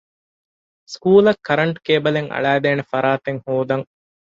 [0.93, 3.85] ސްކޫލަށް ކަރަންޓް ކޭބަލެއް އަޅައިދޭނެ ފަރާތެއް ހޯދަން